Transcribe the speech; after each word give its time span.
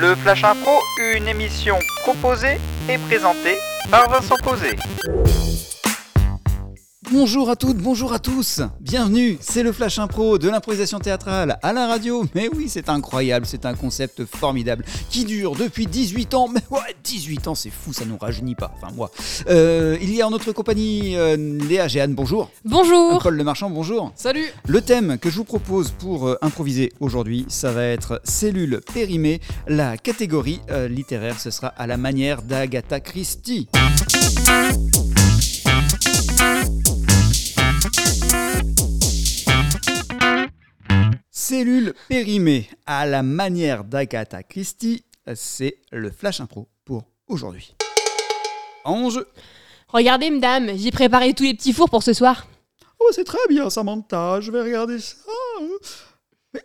Le 0.00 0.14
Flash 0.14 0.44
Impro, 0.44 0.80
une 0.98 1.28
émission 1.28 1.78
proposée 2.00 2.58
et 2.88 2.96
présentée 2.96 3.58
par 3.90 4.08
Vincent 4.08 4.36
Posé. 4.42 4.74
Bonjour 7.12 7.50
à 7.50 7.56
toutes, 7.56 7.78
bonjour 7.78 8.12
à 8.12 8.20
tous 8.20 8.60
Bienvenue, 8.80 9.36
c'est 9.40 9.64
le 9.64 9.72
Flash 9.72 9.98
Impro 9.98 10.38
de 10.38 10.48
l'improvisation 10.48 11.00
théâtrale 11.00 11.58
à 11.60 11.72
la 11.72 11.88
radio. 11.88 12.24
Mais 12.36 12.48
oui, 12.54 12.68
c'est 12.68 12.88
incroyable, 12.88 13.46
c'est 13.46 13.66
un 13.66 13.74
concept 13.74 14.24
formidable 14.24 14.84
qui 15.10 15.24
dure 15.24 15.56
depuis 15.56 15.88
18 15.88 16.34
ans. 16.34 16.46
Mais 16.46 16.60
ouais, 16.70 16.94
18 17.02 17.48
ans, 17.48 17.56
c'est 17.56 17.70
fou, 17.70 17.92
ça 17.92 18.04
nous 18.04 18.16
rajeunit 18.16 18.54
pas. 18.54 18.72
Enfin, 18.76 18.94
moi. 18.94 19.10
Euh, 19.48 19.98
il 20.00 20.14
y 20.14 20.22
a 20.22 20.26
en 20.28 20.30
notre 20.30 20.52
compagnie 20.52 21.16
euh, 21.16 21.36
Léa 21.36 21.88
Géane, 21.88 22.14
bonjour. 22.14 22.48
Bonjour 22.64 23.18
Paul 23.20 23.34
Le 23.34 23.42
Marchand, 23.42 23.70
bonjour. 23.70 24.12
Salut 24.14 24.46
Le 24.68 24.80
thème 24.80 25.18
que 25.18 25.30
je 25.30 25.36
vous 25.36 25.44
propose 25.44 25.90
pour 25.90 26.28
euh, 26.28 26.38
improviser 26.42 26.92
aujourd'hui, 27.00 27.44
ça 27.48 27.72
va 27.72 27.86
être 27.86 28.20
cellules 28.22 28.80
périmées. 28.94 29.40
La 29.66 29.96
catégorie 29.96 30.60
euh, 30.70 30.86
littéraire, 30.86 31.40
ce 31.40 31.50
sera 31.50 31.68
à 31.68 31.88
la 31.88 31.96
manière 31.96 32.42
d'Agatha 32.42 33.00
Christie. 33.00 33.68
Cellules 41.60 41.92
périmées 42.08 42.70
à 42.86 43.04
la 43.04 43.22
manière 43.22 43.84
d'Agatha 43.84 44.42
Christie, 44.42 45.04
c'est 45.34 45.76
le 45.92 46.10
flash 46.10 46.40
impro 46.40 46.68
pour 46.86 47.04
aujourd'hui. 47.28 47.76
Ange, 48.86 49.22
Regardez, 49.88 50.30
madame, 50.30 50.70
j'ai 50.78 50.90
préparé 50.90 51.34
tous 51.34 51.42
les 51.42 51.52
petits 51.52 51.74
fours 51.74 51.90
pour 51.90 52.02
ce 52.02 52.14
soir. 52.14 52.46
Oh, 52.98 53.10
c'est 53.12 53.24
très 53.24 53.46
bien, 53.50 53.68
Samantha. 53.68 54.40
Je 54.40 54.50
vais 54.50 54.62
regarder 54.62 54.98
ça. 55.00 55.16
Mais 56.54 56.62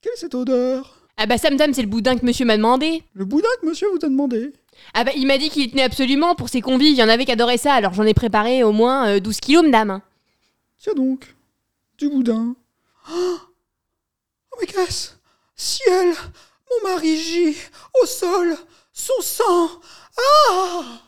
quelle 0.00 0.14
est 0.14 0.16
cette 0.16 0.34
odeur? 0.34 1.06
Ah 1.16 1.26
bah 1.26 1.38
ça, 1.38 1.50
madame, 1.50 1.72
c'est 1.72 1.82
le 1.82 1.88
boudin 1.88 2.16
que 2.16 2.26
monsieur 2.26 2.44
m'a 2.44 2.56
demandé. 2.56 3.04
Le 3.14 3.24
boudin 3.24 3.46
que 3.60 3.68
monsieur 3.68 3.86
vous 3.88 4.04
a 4.04 4.08
demandé? 4.08 4.52
Ah 4.94 5.04
bah 5.04 5.12
il 5.16 5.28
m'a 5.28 5.38
dit 5.38 5.48
qu'il 5.48 5.70
tenait 5.70 5.84
absolument 5.84 6.34
pour 6.34 6.48
ses 6.48 6.60
convives, 6.60 6.96
il 6.96 6.98
y 6.98 7.04
en 7.04 7.08
avait 7.08 7.24
qui 7.24 7.30
adoraient 7.30 7.56
ça, 7.56 7.74
alors 7.74 7.94
j'en 7.94 8.02
ai 8.02 8.14
préparé 8.14 8.64
au 8.64 8.72
moins 8.72 9.06
euh, 9.06 9.20
12 9.20 9.38
kilos, 9.38 9.62
madame. 9.62 10.00
Tiens 10.78 10.94
donc, 10.94 11.36
du 11.98 12.08
boudin. 12.08 12.56
Oh, 13.08 13.36
mais 14.62 14.66
qu'est-ce 14.66 15.10
Ciel 15.56 16.14
Mon 16.70 16.88
mari 16.90 17.16
gît 17.22 17.56
au 18.02 18.06
sol, 18.06 18.56
son 18.92 19.20
sang. 19.20 19.68
Ah 20.18 21.00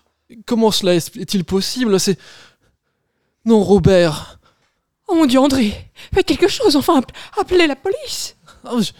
Comment 0.46 0.70
cela 0.70 0.94
est- 0.94 1.16
est-il 1.16 1.44
possible? 1.44 1.98
C'est. 2.00 2.18
Non, 3.44 3.62
Robert. 3.62 4.38
Oh 5.06 5.14
mon 5.14 5.26
dieu, 5.26 5.38
André, 5.38 5.72
faites 6.12 6.26
quelque 6.26 6.48
chose, 6.48 6.76
enfin, 6.76 6.98
app- 6.98 7.12
appelez 7.38 7.66
la 7.66 7.76
police. 7.76 8.36
Ah, 8.64 8.72
je... 8.80 8.90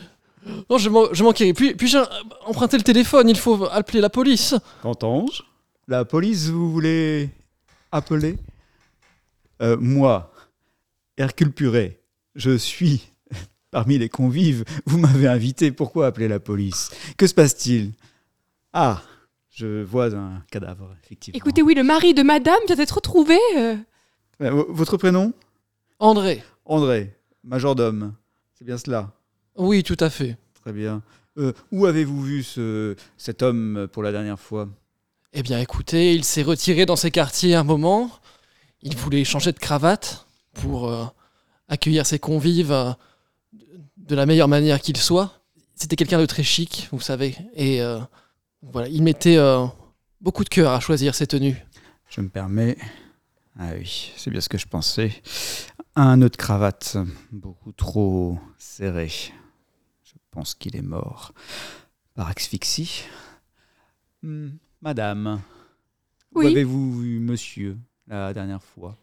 Non, 0.69 0.77
je, 0.77 0.91
man- 0.91 1.09
je 1.13 1.25
manquais. 1.25 1.55
Puis, 1.55 1.75
puis 1.75 1.89
j'ai 1.89 2.03
emprunté 2.45 2.77
le 2.77 2.83
téléphone, 2.83 3.29
il 3.31 3.39
faut 3.39 3.65
appeler 3.65 4.01
la 4.03 4.11
police. 4.11 4.55
Qu'entends-je? 4.83 5.43
La 5.89 6.05
police, 6.05 6.49
vous 6.49 6.71
voulez 6.71 7.31
appeler? 7.91 8.37
Euh, 9.63 9.77
Moi, 9.81 10.31
Hercule 11.17 11.53
Purée, 11.53 11.99
je 12.35 12.57
suis 12.59 13.03
parmi 13.75 13.99
les 13.99 14.09
convives. 14.09 14.65
Vous 14.87 14.99
m'avez 14.99 15.27
invité, 15.27 15.73
pourquoi 15.73 16.07
appeler 16.07 16.29
la 16.29 16.39
police? 16.39 16.93
Que 17.17 17.27
se 17.27 17.35
passe-t-il? 17.35 17.91
Ah, 18.73 19.03
je 19.51 19.83
vois 19.83 20.15
un 20.15 20.45
cadavre, 20.49 20.95
effectivement. 21.03 21.37
Écoutez, 21.37 21.61
oui, 21.61 21.75
le 21.75 21.83
mari 21.83 22.15
de 22.15 22.23
madame 22.23 22.61
vient 22.69 22.77
d'être 22.77 22.93
retrouvé. 22.93 23.37
euh. 23.57 23.75
Euh, 24.43 24.65
Votre 24.69 24.97
prénom? 24.97 25.33
André. 25.99 26.45
André, 26.65 27.17
majordome. 27.43 28.15
C'est 28.57 28.65
bien 28.65 28.79
cela? 28.79 29.11
Oui, 29.57 29.83
tout 29.83 29.97
à 29.99 30.09
fait. 30.09 30.37
Très 30.63 30.73
bien. 30.73 31.03
Euh, 31.37 31.53
où 31.73 31.87
avez-vous 31.87 32.23
vu 32.23 32.43
ce, 32.45 32.95
cet 33.17 33.43
homme 33.43 33.89
pour 33.91 34.05
la 34.05 34.13
dernière 34.13 34.39
fois? 34.39 34.69
Eh 35.33 35.43
bien, 35.43 35.59
écoutez, 35.59 36.15
il 36.15 36.23
s'est 36.23 36.45
retiré 36.45 36.87
dans 36.87 36.95
ses 36.95 37.11
quartiers 37.11 37.57
un 37.57 37.65
moment. 37.65 38.09
Il 38.83 38.97
voulait 38.97 39.25
changer 39.25 39.51
de 39.51 39.59
cravate 39.59 40.29
pour 40.53 40.89
euh, 40.89 41.07
accueillir 41.67 42.07
ses 42.07 42.21
convives 42.21 42.71
euh, 42.71 42.93
de 44.07 44.15
la 44.15 44.27
meilleure 44.27 44.49
manière 44.49 44.81
qu'il 44.81 44.97
soit. 44.97 45.41
C'était 45.75 45.97
quelqu'un 45.97 46.19
de 46.19 46.27
très 46.27 46.43
chic, 46.43 46.89
vous 46.93 47.01
savez. 47.01 47.37
Et 47.55 47.81
euh, 47.83 47.99
voilà, 48.63 48.89
il 48.89 49.03
mettait 49.03 49.37
euh, 49.37 49.67
beaucoup 50.21 50.45
de 50.45 50.49
cœur 50.49 50.73
à 50.73 50.81
choisir 50.81 51.15
ses 51.15 51.27
tenues. 51.27 51.57
Je 52.09 52.21
me 52.21 52.29
permets. 52.29 52.77
Ah 53.59 53.71
oui, 53.77 54.13
c'est 54.17 54.31
bien 54.31 54.41
ce 54.41 54.49
que 54.49 54.59
je 54.59 54.67
pensais. 54.67 55.13
Un 55.97 56.17
nœud 56.19 56.29
de 56.29 56.37
cravate 56.37 56.97
beaucoup 57.33 57.73
trop 57.73 58.39
serré. 58.59 59.09
Je 60.05 60.13
pense 60.31 60.55
qu'il 60.55 60.77
est 60.77 60.83
mort. 60.83 61.33
Par 62.15 62.29
asphyxie. 62.29 63.03
Hmm, 64.23 64.51
Madame, 64.83 65.41
où 66.35 66.41
Oui. 66.41 66.47
avez-vous 66.49 67.01
vu 67.01 67.19
monsieur 67.21 67.77
la 68.07 68.33
dernière 68.33 68.63
fois? 68.63 68.97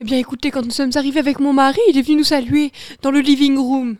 Eh 0.00 0.04
bien, 0.04 0.18
écoutez, 0.18 0.50
quand 0.50 0.62
nous 0.62 0.70
sommes 0.70 0.90
arrivés 0.94 1.20
avec 1.20 1.40
mon 1.40 1.52
mari, 1.52 1.80
il 1.90 1.96
est 1.98 2.02
venu 2.02 2.16
nous 2.18 2.24
saluer 2.24 2.72
dans 3.02 3.10
le 3.10 3.20
living 3.20 3.56
room. 3.58 3.96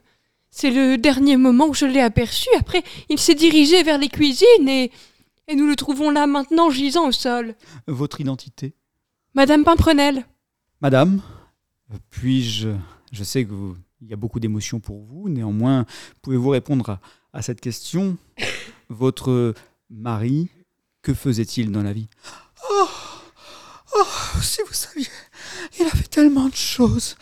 C'est 0.56 0.70
le 0.70 0.96
dernier 0.98 1.36
moment 1.36 1.66
où 1.66 1.74
je 1.74 1.84
l'ai 1.84 2.00
aperçu. 2.00 2.48
Après, 2.60 2.84
il 3.08 3.18
s'est 3.18 3.34
dirigé 3.34 3.82
vers 3.82 3.98
les 3.98 4.08
cuisines 4.08 4.68
et, 4.68 4.92
et 5.48 5.56
nous 5.56 5.66
le 5.66 5.74
trouvons 5.74 6.10
là 6.10 6.28
maintenant 6.28 6.70
gisant 6.70 7.08
au 7.08 7.12
sol. 7.12 7.56
Votre 7.88 8.20
identité 8.20 8.72
Madame 9.34 9.64
Pimprenel. 9.64 10.24
Madame, 10.80 11.20
puis-je. 12.10 12.68
Je 13.10 13.24
sais 13.24 13.44
que 13.44 13.50
vous- 13.50 13.76
il 14.00 14.08
y 14.08 14.12
a 14.12 14.16
beaucoup 14.16 14.38
d'émotions 14.38 14.78
pour 14.78 15.00
vous, 15.02 15.28
néanmoins, 15.28 15.86
pouvez-vous 16.22 16.50
répondre 16.50 16.88
à, 16.88 17.00
à 17.32 17.42
cette 17.42 17.60
question? 17.60 18.16
Votre 18.90 19.54
mari, 19.90 20.50
que 21.02 21.14
faisait-il 21.14 21.72
dans 21.72 21.82
la 21.82 21.92
vie? 21.92 22.06
Oh, 22.70 22.86
oh, 23.96 24.04
si 24.40 24.60
vous 24.64 24.72
saviez, 24.72 25.08
il 25.80 25.86
a 25.86 25.90
fait 25.90 26.06
tellement 26.08 26.48
de 26.48 26.54
choses. 26.54 27.16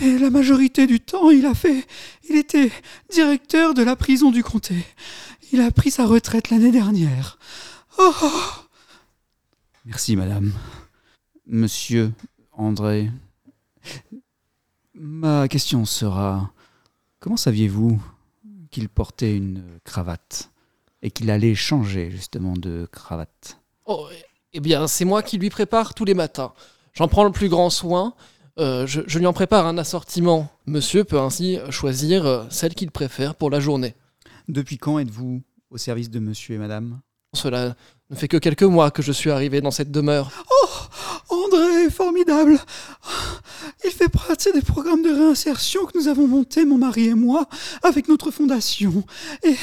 Mais 0.00 0.18
la 0.18 0.30
majorité 0.30 0.86
du 0.86 0.98
temps, 0.98 1.30
il 1.30 1.44
a 1.44 1.54
fait. 1.54 1.86
Il 2.28 2.36
était 2.36 2.72
directeur 3.12 3.74
de 3.74 3.82
la 3.82 3.96
prison 3.96 4.30
du 4.30 4.42
comté. 4.42 4.74
Il 5.52 5.60
a 5.60 5.70
pris 5.70 5.90
sa 5.90 6.06
retraite 6.06 6.50
l'année 6.50 6.72
dernière. 6.72 7.38
Oh 7.98 8.12
Merci, 9.84 10.16
madame. 10.16 10.52
Monsieur 11.46 12.12
André, 12.52 13.10
ma 14.94 15.48
question 15.48 15.84
sera 15.84 16.50
comment 17.18 17.36
saviez-vous 17.36 18.00
qu'il 18.70 18.88
portait 18.88 19.36
une 19.36 19.62
cravate 19.84 20.50
et 21.02 21.10
qu'il 21.10 21.30
allait 21.30 21.54
changer 21.54 22.10
justement 22.10 22.54
de 22.54 22.88
cravate? 22.90 23.58
Oh, 23.86 24.08
eh 24.52 24.60
bien, 24.60 24.86
c'est 24.86 25.04
moi 25.04 25.22
qui 25.22 25.36
lui 25.38 25.50
prépare 25.50 25.94
tous 25.94 26.04
les 26.04 26.14
matins. 26.14 26.52
J'en 26.94 27.08
prends 27.08 27.24
le 27.24 27.32
plus 27.32 27.48
grand 27.48 27.70
soin. 27.70 28.14
Euh, 28.60 28.86
je, 28.86 29.00
je 29.06 29.18
lui 29.18 29.26
en 29.26 29.32
prépare 29.32 29.66
un 29.66 29.78
assortiment. 29.78 30.50
Monsieur 30.66 31.04
peut 31.04 31.18
ainsi 31.18 31.58
choisir 31.70 32.26
euh, 32.26 32.44
celle 32.50 32.74
qu'il 32.74 32.90
préfère 32.90 33.34
pour 33.34 33.48
la 33.48 33.58
journée. 33.58 33.94
Depuis 34.48 34.76
quand 34.76 34.98
êtes-vous 34.98 35.42
au 35.70 35.78
service 35.78 36.10
de 36.10 36.18
monsieur 36.18 36.56
et 36.56 36.58
madame? 36.58 37.00
Cela 37.32 37.74
ne 38.10 38.16
fait 38.16 38.28
que 38.28 38.36
quelques 38.36 38.64
mois 38.64 38.90
que 38.90 39.02
je 39.02 39.12
suis 39.12 39.30
arrivé 39.30 39.62
dans 39.62 39.70
cette 39.70 39.90
demeure. 39.90 40.30
André, 41.30 41.88
formidable 41.90 42.58
Il 43.84 43.90
fait 43.92 44.08
partie 44.08 44.52
des 44.52 44.62
programmes 44.62 45.02
de 45.02 45.10
réinsertion 45.10 45.86
que 45.86 45.96
nous 45.96 46.08
avons 46.08 46.26
montés, 46.26 46.64
mon 46.66 46.76
mari 46.76 47.06
et 47.06 47.14
moi, 47.14 47.46
avec 47.82 48.08
notre 48.08 48.30
fondation. 48.30 49.04
Et 49.44 49.54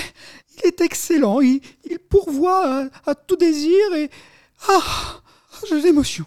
il 0.58 0.66
est 0.66 0.82
excellent, 0.82 1.40
il, 1.42 1.60
il 1.90 2.00
pourvoit 2.00 2.84
à, 2.84 3.12
à 3.12 3.16
tout 3.16 3.36
désir 3.36 3.94
et... 3.96 4.10
Ah 4.70 5.22
J'ai 5.70 5.82
l'émotion. 5.82 6.26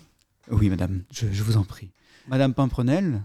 Oui, 0.51 0.69
madame, 0.69 1.03
je, 1.11 1.27
je 1.33 1.43
vous 1.43 1.57
en 1.57 1.65
prie. 1.65 1.91
Madame 2.31 2.55
Pimprenel, 2.55 3.23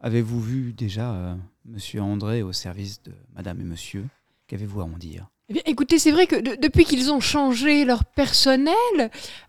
avez-vous 0.00 0.40
vu 0.40 0.72
déjà 0.72 1.12
euh, 1.12 1.34
monsieur 1.64 2.00
André 2.00 2.42
au 2.44 2.52
service 2.52 3.02
de 3.02 3.10
madame 3.34 3.60
et 3.60 3.64
monsieur? 3.64 4.04
Qu'avez-vous 4.46 4.80
à 4.80 4.84
en 4.84 4.96
dire? 4.96 5.26
Eh 5.48 5.54
bien, 5.54 5.62
écoutez, 5.66 5.98
c'est 5.98 6.12
vrai 6.12 6.28
que 6.28 6.36
de- 6.36 6.54
depuis 6.62 6.84
qu'ils 6.84 7.10
ont 7.10 7.18
changé 7.18 7.84
leur 7.84 8.04
personnel, 8.04 8.76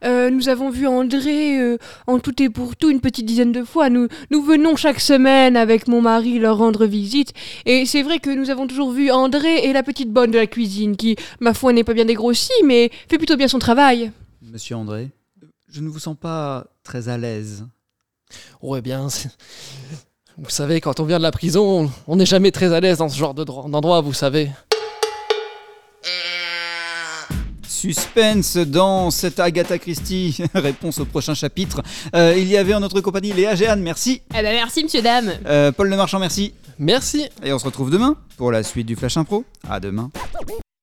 euh, 0.03 0.31
nous 0.31 0.49
avons 0.49 0.71
vu 0.71 0.87
André 0.87 1.59
euh, 1.61 1.77
en 2.07 2.17
tout 2.17 2.41
et 2.41 2.49
pour 2.49 2.75
tout 2.75 2.89
une 2.89 2.99
petite 2.99 3.27
dizaine 3.27 3.51
de 3.51 3.63
fois. 3.63 3.91
Nous, 3.91 4.07
nous 4.31 4.41
venons 4.41 4.75
chaque 4.75 4.99
semaine 4.99 5.55
avec 5.55 5.87
mon 5.87 6.01
mari 6.01 6.39
leur 6.39 6.57
rendre 6.57 6.87
visite. 6.87 7.31
Et 7.67 7.85
c'est 7.85 8.01
vrai 8.01 8.17
que 8.17 8.31
nous 8.31 8.49
avons 8.49 8.65
toujours 8.65 8.91
vu 8.91 9.11
André 9.11 9.65
et 9.65 9.71
la 9.71 9.83
petite 9.83 10.11
bonne 10.11 10.31
de 10.31 10.37
la 10.39 10.47
cuisine, 10.47 10.97
qui, 10.97 11.15
ma 11.39 11.53
foi, 11.53 11.73
n'est 11.73 11.83
pas 11.83 11.93
bien 11.93 12.05
dégrossie, 12.05 12.51
mais 12.65 12.89
fait 13.07 13.19
plutôt 13.19 13.37
bien 13.37 13.47
son 13.47 13.59
travail. 13.59 14.11
Monsieur 14.41 14.75
André, 14.77 15.11
je 15.69 15.79
ne 15.81 15.89
vous 15.89 15.99
sens 15.99 16.17
pas 16.19 16.65
très 16.83 17.07
à 17.07 17.19
l'aise. 17.19 17.67
Oh, 18.61 18.75
eh 18.75 18.81
bien, 18.81 19.07
vous 20.37 20.49
savez, 20.49 20.81
quand 20.81 20.99
on 20.99 21.05
vient 21.05 21.17
de 21.17 21.23
la 21.23 21.31
prison, 21.31 21.89
on- 22.07 22.15
n'est 22.15 22.25
jamais 22.25 22.51
très 22.51 22.73
à 22.73 22.79
l'aise 22.79 22.97
dans 22.97 23.09
ce 23.09 23.17
genre 23.17 23.33
de 23.33 23.43
dro- 23.43 23.69
d'endroit, 23.69 24.01
vous 24.01 24.13
savez. 24.13 24.49
Suspense 27.67 28.57
dans 28.57 29.11
cette 29.11 29.39
Agatha 29.39 29.77
Christie. 29.77 30.37
Réponse 30.55 30.99
au 30.99 31.05
prochain 31.05 31.33
chapitre. 31.35 31.81
Euh, 32.15 32.33
il 32.35 32.47
y 32.47 32.57
avait 32.57 32.73
en 32.73 32.79
notre 32.79 32.99
compagnie 33.01 33.31
Léa 33.33 33.53
Géane, 33.55 33.81
merci. 33.81 34.21
Eh 34.31 34.41
ben 34.41 34.53
merci, 34.55 34.83
monsieur, 34.83 35.01
dame. 35.01 35.31
Euh, 35.45 35.71
Paul 35.71 35.89
Le 35.89 35.95
Marchand, 35.95 36.19
merci. 36.19 36.53
Merci 36.79 37.29
Et 37.43 37.53
on 37.53 37.59
se 37.59 37.65
retrouve 37.65 37.89
demain 37.91 38.17
pour 38.37 38.51
la 38.51 38.63
suite 38.63 38.87
du 38.87 38.95
Flash 38.95 39.17
Impro. 39.17 39.45
À 39.69 39.79
demain. 39.79 40.09